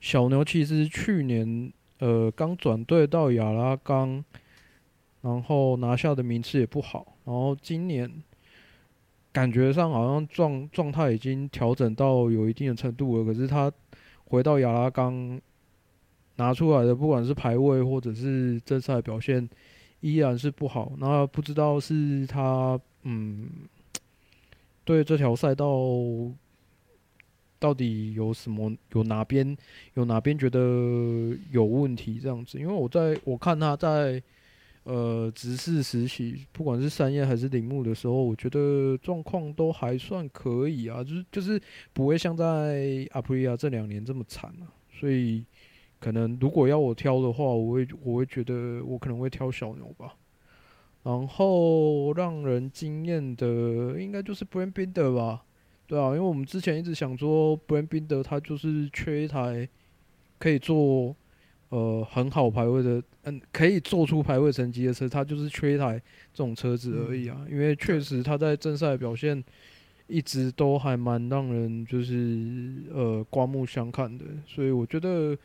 [0.00, 4.24] 小牛其实去年呃刚转队到亚拉冈，
[5.20, 8.10] 然后拿下的名次也不好，然后今年
[9.30, 13.70] 感觉上好像状状态已经调整到有一定的程度了，可是他
[14.24, 15.38] 回到亚拉冈
[16.36, 19.46] 拿出来的不管是排位或者是正赛表现
[20.00, 23.50] 依然是不好，那不知道是他嗯。
[24.88, 25.68] 对这条赛道
[27.58, 28.74] 到底有什么？
[28.94, 29.54] 有哪边
[29.92, 30.58] 有哪边觉得
[31.50, 32.18] 有问题？
[32.18, 34.22] 这样子，因为我在我看他在
[34.84, 41.60] 呃直视时期，不管是山叶还是铃木的时候，我觉得状况都还算可以啊，就是就是
[41.92, 44.72] 不会像在阿普利亚这两年这么惨啊。
[44.98, 45.44] 所以
[46.00, 50.14] 可能如果要我挑的话，我会我会觉得我可能会挑小牛吧。
[51.04, 53.46] 然后让人惊艳的
[54.00, 55.44] 应该就是 Brad Binder 吧，
[55.86, 59.68] 对啊，因为我们之前一直想说 Brad Binder 他就是缺一台
[60.38, 61.16] 可以做
[61.70, 65.98] 呃很好排位的，嗯，可以做出排位成绩的车，他就是缺一台
[66.32, 67.46] 这种车子而已啊。
[67.50, 69.42] 因为确实他在正赛表现
[70.06, 75.36] 一直都还蛮让人就是呃刮目相看的，所以我觉得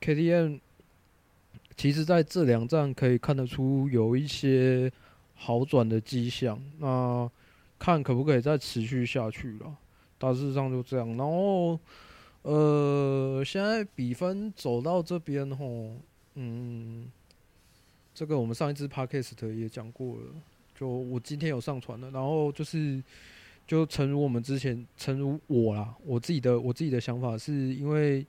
[0.00, 0.58] KTM
[1.78, 4.92] 其实在这两站可以看得出有一些
[5.34, 7.30] 好转的迹象，那
[7.78, 9.76] 看可不可以再持续下去了。
[10.18, 11.78] 大致上就这样，然后
[12.42, 15.92] 呃，现在比分走到这边吼，
[16.34, 17.06] 嗯，
[18.12, 20.22] 这个我们上一支 Podcast 也讲过了，
[20.74, 23.02] 就我今天有上传了，然后就是。
[23.68, 28.26] 就诚如我们之前，诚如我啦，我自己的我自己的想法是因为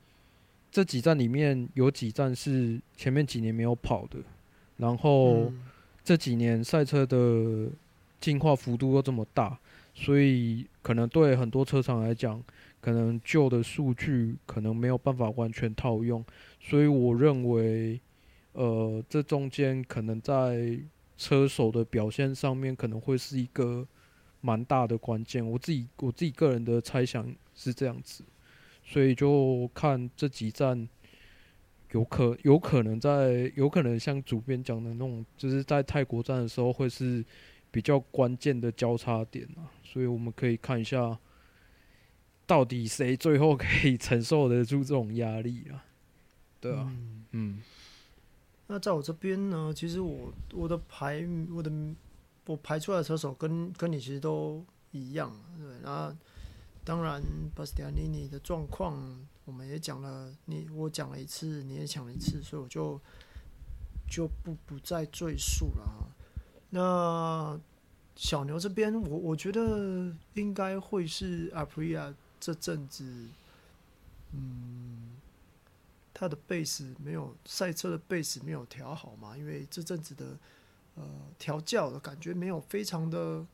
[0.71, 4.19] 这几站里面有几站是前面几年没有跑的，
[4.77, 5.51] 然后
[6.03, 7.67] 这几年赛车的
[8.19, 9.57] 进化幅度又这么大，
[9.93, 12.43] 所以可能对很多车厂来讲，
[12.81, 16.23] 可能旧的数据可能没有办法完全套用，
[16.61, 17.99] 所以我认为，
[18.53, 20.79] 呃，这中间可能在
[21.17, 23.87] 车手的表现上面可能会是一个。
[24.41, 28.23] 蛮大的关键，我自己我自己个人的猜想是这样子，
[28.89, 30.89] 所以就看这几站
[31.91, 37.23] 有可有可能在有可能像主编讲的那种，就是在泰国站的时候会是
[37.69, 41.15] 比较关键的交叉点啊，所以我们可以看一下
[42.47, 45.85] 到底谁最后可以承受得住这种压力啊？
[46.59, 47.61] 对啊，嗯，嗯，
[48.65, 51.23] 那在我这边呢，其实我我的排
[51.53, 51.71] 我的。
[52.45, 55.67] 我排出来的车手跟跟你其实都一样，对。
[55.83, 56.11] 那
[56.89, 57.21] 当然，
[57.53, 58.97] 巴斯蒂安尼尼的状况
[59.45, 62.99] 我们也讲了，你我讲了一次，你也讲了一次，所以我就
[64.09, 66.09] 就不不再赘述了。
[66.71, 67.59] 那
[68.15, 73.03] 小牛这边，我我觉得应该会是阿普利亚这阵子，
[74.33, 75.11] 嗯，
[76.11, 80.35] 他的 base 没有赛车的 base 没有调好嘛，因为这阵子的。
[80.95, 81.05] 呃，
[81.37, 83.45] 调教的感觉没有非常的，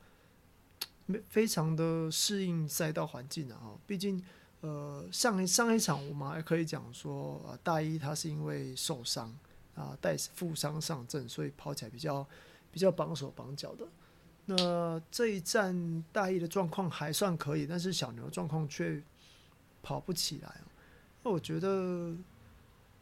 [1.06, 3.72] 没非常的适应赛道环境的啊。
[3.86, 4.22] 毕竟，
[4.60, 9.34] 呃，上一上一场我们还可以讲说，呃，大一他是因为受伤
[9.74, 12.26] 啊，带负伤上阵，所以跑起来比较
[12.70, 13.86] 比较绑手绑脚的。
[14.44, 19.02] 那这一站大一的状况还算可以，但是小牛状况却
[19.82, 20.60] 跑不起来。
[21.22, 22.14] 那我觉得。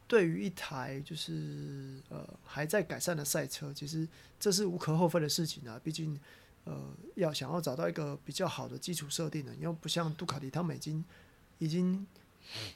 [0.06, 4.06] 对于一台就是呃还在改善的赛车，其实
[4.38, 5.80] 这是无可厚非的事情啊。
[5.82, 6.20] 毕竟
[6.64, 11.04] 呃要想要找到一个比较好的基础设定呢，因为不像杜卡迪他们已经
[11.58, 12.06] 已经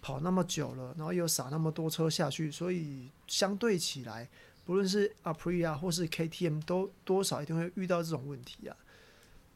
[0.01, 4.29] 跑那么久了，然后又撒那么多车下去，所以相对起来，
[4.65, 8.77] 不论是 Aprilia 或是 KTM 都多少一定会遇到这种问题啊。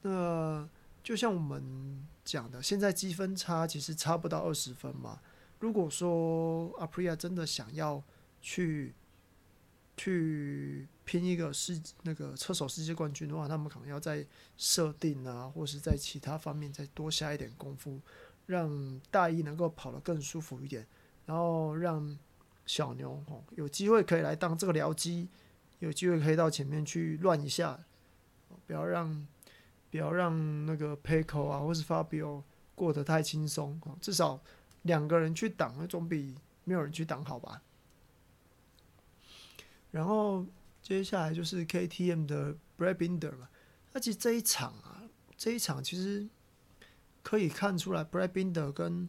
[0.03, 0.69] 那
[1.03, 5.21] 就像我们讲的，现在积分差其实差不到二十分嘛。
[5.61, 8.03] 如果说阿普利亚真的想要
[8.41, 8.93] 去
[9.97, 14.27] 去拼一个世那个车手世界冠军的话，他们可能要在
[14.57, 18.01] 设定啊，或是在其他方面再多下一点功夫，
[18.47, 20.87] 让大一能够跑得更舒服一点，
[21.27, 22.19] 然后让
[22.67, 25.29] 小牛哦有机会可以来当这个僚机，
[25.79, 27.79] 有机会可以到前面去乱一下，
[28.67, 29.27] 不要让
[29.91, 32.43] 不要让那个 Pecco 啊或是 Fabio
[32.75, 34.41] 过得太轻松哦，至少。
[34.83, 37.63] 两个人去挡，总比没有人去挡好吧？
[39.93, 40.45] 然后
[40.83, 43.49] 接下来就是 KTM 的 Brad Binder 嘛。
[43.93, 45.03] 那其实这一场啊，
[45.37, 46.27] 这一场其实
[47.23, 49.09] 可以看出来，Brad Binder 跟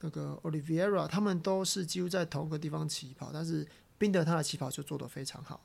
[0.00, 3.64] 那个 Oliviera 他们都是几乎在同个地方起跑，但是
[4.00, 5.64] Binder 他的起跑就做得非常好。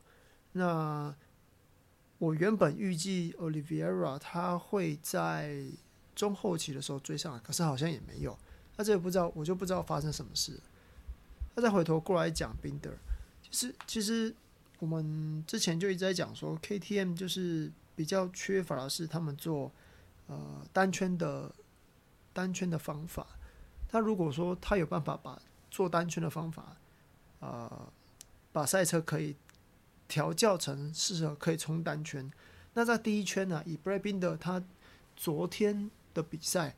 [0.51, 1.15] 那
[2.19, 5.65] 我原本预计 Oliviera 他会在
[6.15, 8.38] 中后期的时候追上来，可是好像也没有。
[8.75, 10.60] 那这也不知道，我就不知道发生什么事。
[11.56, 12.93] 那再回头过来讲，Binder，
[13.41, 14.36] 其实其实
[14.79, 19.71] 我们之前就一直在讲说，KTM 就是比较缺乏的是他们做
[20.27, 21.51] 呃单圈的
[22.33, 23.25] 单圈的方法。
[23.89, 26.77] 他如果说他有办法把做单圈的方法，
[27.39, 27.91] 呃，
[28.51, 29.35] 把赛车可以
[30.07, 32.31] 调教成适合可以冲单圈，
[32.73, 34.63] 那在第一圈呢，以 Brad Binder 他
[35.15, 36.75] 昨天的比赛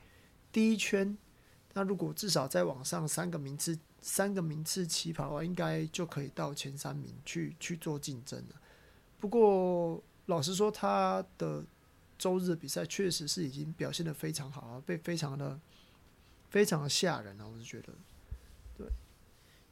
[0.51, 1.17] 第一圈。
[1.73, 8.55] 那如果至少再往上三个名次，三个名次起跑啊，应该就可以到前三名去去做竞争了。
[9.19, 11.63] 不过老实说，他的
[12.17, 15.59] 周日比赛确实是已经表现得非常好啊，被非常的
[16.49, 17.93] 非常的吓人啊，我是觉得。
[18.77, 18.87] 对。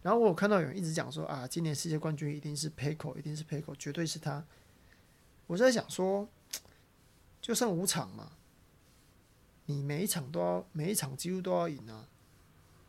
[0.02, 4.46] 然后我看到有人一直讲说啊，今年世界冠军一定是 PECO，一定是 PECO，绝对是他。
[5.48, 6.28] 我在想说，
[7.42, 8.34] 就剩五场嘛。
[9.70, 12.08] 你每一场都要，每一场几乎都要赢啊！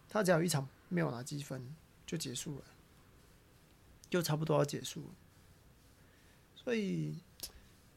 [0.08, 1.74] 他只要一场没有拿积分，
[2.06, 2.64] 就结束了，
[4.08, 5.14] 就差不多要结束了。
[6.54, 7.20] 所以，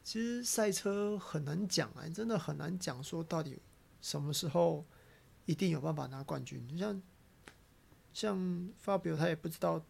[0.04, 3.60] 其实赛车很难讲啊，真的很难讲说到底
[4.02, 4.86] 什么时候
[5.46, 6.78] 一定有办法拿冠军。
[6.78, 7.02] 像
[8.14, 8.38] 像
[8.84, 9.84] Fabio 他也不知道，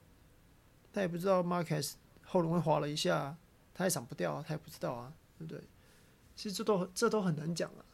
[0.93, 1.93] 他也不知道 Marcus
[2.23, 3.37] 后轮会滑了一下，
[3.73, 5.61] 他也闪不掉啊，他也不知道啊，对不对？
[6.35, 7.85] 其实这都这都很难讲啊。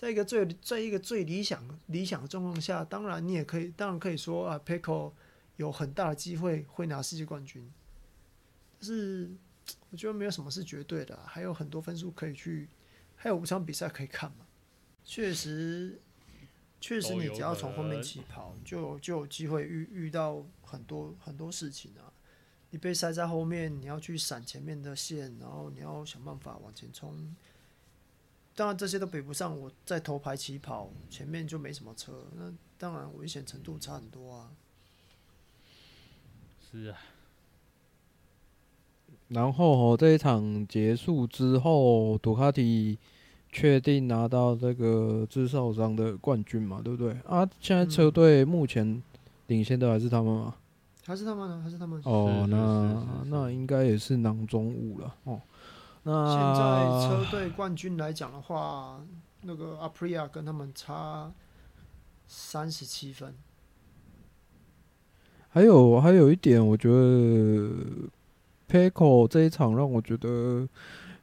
[0.00, 5.12] 在一个最在一个最理想理想的状况下，当然你也可以，当然可以说啊，Pecco
[5.58, 7.70] 有很大的机会会拿世界冠军。
[8.78, 9.30] 但是
[9.90, 12.66] 我觉得没有什么是绝对的啊，还有很多分数可以去，
[13.14, 14.46] 还有五场比赛可以看嘛。
[15.04, 16.00] 确实，
[16.80, 22.10] 确实，你只要从后面起跑，就就有机会遇遇到很多很多事情啊。
[22.70, 27.36] 你被塞在后面，你要去闪前面的线，然后你要想办法往前冲。
[28.60, 34.50] 当然这些都比不上我在头排起跑，前面就没什么车，那当然危险程度差很多啊。
[36.70, 36.98] 是啊。
[39.28, 42.98] 然后这一场结束之后，杜卡迪
[43.50, 46.82] 确定拿到这个制造商的冠军嘛？
[46.84, 47.14] 对不对？
[47.24, 49.02] 啊，现在车队目前
[49.46, 50.54] 领先的还是他们吗？
[51.06, 51.62] 还是他们呢？
[51.64, 51.98] 还是他们？
[52.04, 55.40] 哦，那那应该也是囊中物了哦。
[56.02, 58.98] 那现在车队冠军来讲的话，
[59.42, 61.30] 那个 Aprilia 跟他们差
[62.26, 63.34] 三十七分。
[65.50, 67.70] 还有还有一点，我觉得
[68.66, 70.66] Peco 这一场让我觉得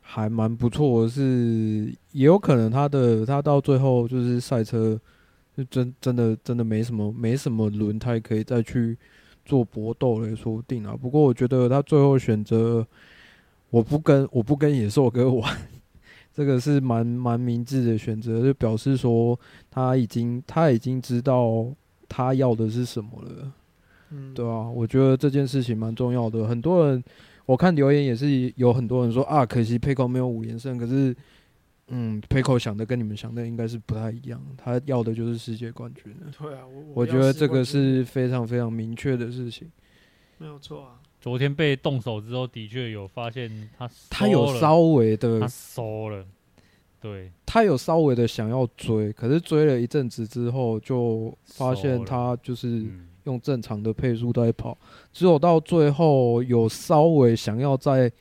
[0.01, 4.99] 还蛮不错的是，也有可能他的他到最后就是赛车
[5.55, 8.95] 就真真的真的没什么没什么轮胎可以再去
[9.43, 10.95] 做搏斗了，也说不定啊。
[10.95, 12.85] 不过我觉得他最后选择。
[13.69, 15.57] 我不跟我不跟野兽哥玩，
[16.33, 19.37] 这个是蛮蛮明智的选择，就表示说
[19.69, 21.67] 他已经他已经知道
[22.07, 23.51] 他要的是什么了，
[24.11, 26.47] 嗯，对啊，我觉得这件事情蛮重要的。
[26.47, 27.03] 很多人
[27.45, 31.15] 我看留言也是有很多人说啊，可惜 Pecco 没有五连胜，可是
[31.89, 36.15] 嗯，Pecco 想的跟你们想的应该是不太一样，他要的就是世界冠军。
[36.37, 39.69] 对啊，我我觉得这个是非常非常明确的事情，
[40.37, 40.99] 没有错啊。
[41.19, 46.25] 昨天被动手之后，的确有发现他他有稍微的他缩了，
[47.01, 52.85] 对，他有稍微的想要追，可是追了一阵子之后，就发现他就是
[53.25, 54.77] 用正常的配速在跑，
[55.11, 58.11] 只有到最后有稍微想要再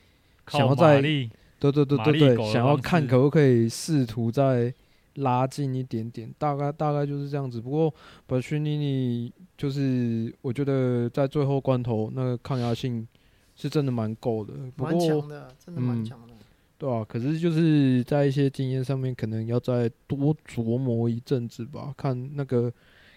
[0.48, 4.72] 想要再对对对对对，想要看可不可以试图再
[5.16, 7.60] 拉近一点点，大概大概就是这样子。
[7.60, 7.94] 不过
[8.26, 9.32] 巴西尼尼。
[9.56, 13.08] 就是我觉得在最后关头，那个抗压性
[13.54, 16.38] 是真的蛮够的，蛮强的，真的蛮强的，嗯，
[16.76, 22.70] 对啊，可是就是在一些经验上面，可能要再多琢磨一阵子吧，看那个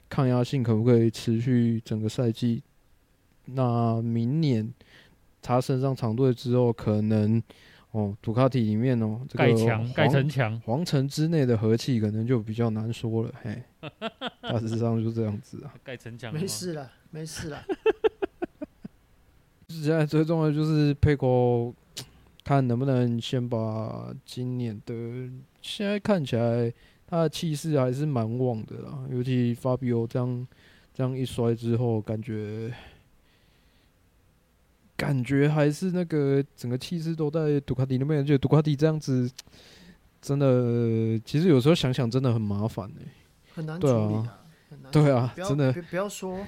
[0.08, 2.64] 抗压性可不可以持续整个赛季。
[3.44, 4.74] 那明年
[5.42, 7.44] 他升上长队之后，可能。
[7.92, 13.64] 哦，杜卡迪里面哦，盖墙盖城墙，皇城之内的和气可能就比较难说了，嘿，
[14.42, 15.74] 大致上就这样子啊。
[15.84, 17.64] 盖城墙，没事了，没事了。
[19.68, 21.74] 现在最重要的就是佩科，
[22.44, 24.94] 看能不能先把今年的，
[25.62, 26.72] 现在看起来
[27.08, 30.48] 他的气势还是蛮旺的啦，尤其法比欧这样
[30.94, 32.72] 这样一摔之后，感觉。
[35.00, 39.32] 感觉还是那个整个气势都在杜卡迪那边，就杜卡迪这样子，
[40.22, 42.92] 真的，其实有时候想想真的很麻烦
[43.54, 44.40] 很难处理啊，啊
[44.70, 44.92] 很难。
[44.92, 45.72] 对啊，真的。
[45.90, 46.46] 不要说，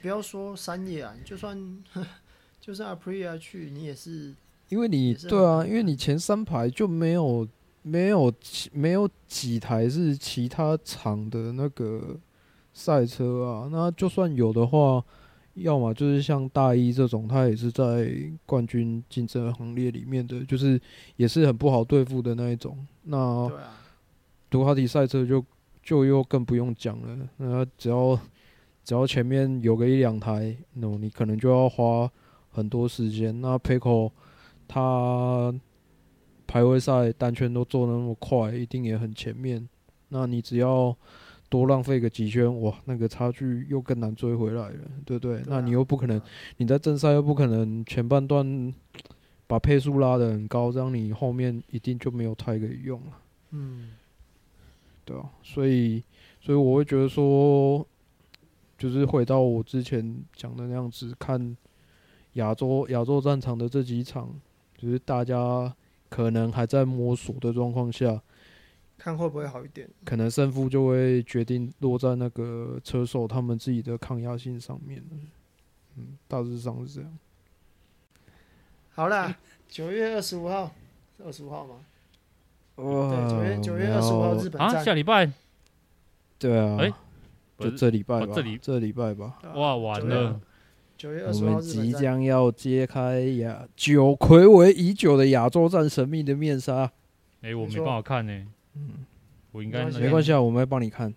[0.00, 1.58] 不要说三叶啊，就算
[2.62, 4.32] 就算 Aprilia 去，你也是，
[4.68, 7.46] 因为你对啊，因为你前三排就没有
[7.82, 8.32] 没有
[8.72, 12.16] 没有几台是其他厂的那个
[12.72, 15.04] 赛车啊，那就算有的话。
[15.58, 18.10] 要么就是像大一这种，他也是在
[18.46, 20.80] 冠军竞争行列里面的，就是
[21.16, 22.76] 也是很不好对付的那一种。
[23.02, 23.50] 那
[24.50, 25.44] 杜卡迪赛车就
[25.82, 27.28] 就又更不用讲了。
[27.36, 28.18] 那只要
[28.84, 32.10] 只要前面有个一两台，那你可能就要花
[32.50, 33.40] 很多时间。
[33.40, 34.10] 那 Pecco
[34.66, 35.54] 他
[36.46, 39.68] 排位赛单圈都做得那么快，一定也很前面。
[40.08, 40.96] 那你只要
[41.48, 45.42] 多浪费个几圈，哇，那个差距又更难追回来了，对不对？
[45.46, 46.20] 那你又不可能，
[46.58, 48.74] 你在正赛又不可能前半段
[49.46, 53.18] 把配速拉得很高，这样你后面一定就没有太可以用了。
[53.52, 53.92] 嗯，
[55.06, 56.04] 对啊，所以，
[56.40, 57.86] 所以我会觉得说，
[58.76, 61.56] 就是回到我之前讲的那样子，看
[62.34, 64.38] 亚洲亚洲战场的这几场，
[64.76, 65.74] 就是大家
[66.10, 68.20] 可能还在摸索的状况下。
[68.98, 75.02] 看会不会好一点，可能胜负就会决定落在那个车手他们自己的抗压性上面。
[75.96, 77.18] 嗯，大致上是这样。
[78.90, 79.36] 好了，
[79.68, 80.72] 九月二十五号，
[81.24, 81.76] 二十五号吗？
[82.74, 85.30] 呃，对，九月九月二十五号日本站，啊，下礼拜。
[86.38, 86.92] 对啊，哎
[87.56, 90.40] 不就是这礼拜吧，哦这礼这礼拜吧，哇，完了，
[90.96, 96.92] 九月二我十号们即本站将要揭开亚久睽违已久的亚洲站神秘的面纱。
[97.40, 98.46] 哎，我没没错办法看呢，
[98.78, 99.04] 嗯，
[99.52, 101.12] 我应该没关系没关系啊，我们会帮你看。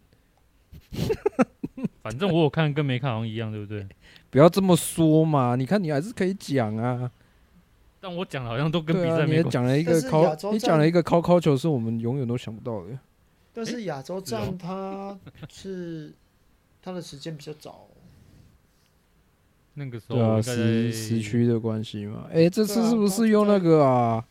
[2.01, 3.87] 反正我有看跟没看好像一样，对不对？
[4.29, 7.11] 不要这么说嘛，你看你还是可以讲啊。
[7.99, 9.33] 但我讲好像都跟比赛没关系。
[9.35, 12.97] 也讲了一个考你讲了一个考考球是我们永远都想不到的。
[13.53, 15.17] 但是亚洲站它
[15.49, 16.11] 是
[16.81, 17.87] 它的时间比较早，
[19.75, 22.25] 那个时候对啊，时时区的关系嘛。
[22.33, 24.25] 哎，这次是不是用那个啊？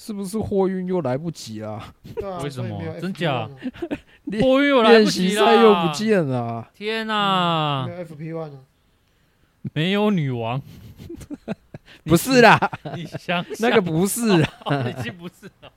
[0.00, 1.92] 是不是货运又来不及啦？
[2.14, 3.50] 对啊， 为什么真假啊
[4.40, 5.92] 波 运又来不及习赛又不！
[5.92, 6.70] 见了啊。
[6.72, 8.60] 天哪没，有 FP One 啊？
[9.74, 10.62] 没有女王，
[12.06, 12.56] 不是啦，
[12.94, 14.48] 你想那个不是啦。
[14.66, 15.72] 哦已经不是了。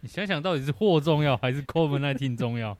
[0.00, 2.76] 你想想，到底是货重要还是 COVID-19 重要？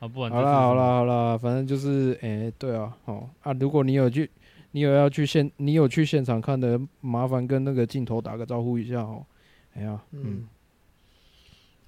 [0.00, 4.28] 啊，不管好啦好啦，好啦，反正就是，哎、对啊，好啊，如果你有去，
[4.76, 9.24] 你有要去现，你有去现场看的，麻烦跟那个镜头打个招呼一下哦。
[9.72, 10.46] 哎呀，嗯，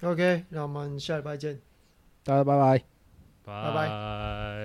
[0.01, 1.59] 嗯，OK，那我们下礼拜见。
[2.23, 2.83] 大家拜拜。
[3.45, 4.59] 拜拜拜。